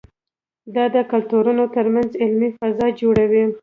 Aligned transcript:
دا 0.75 0.85
د 0.95 0.97
کلتورونو 1.11 1.63
ترمنځ 1.75 2.09
علمي 2.23 2.49
فضا 2.59 2.87
جوړوي. 3.01 3.43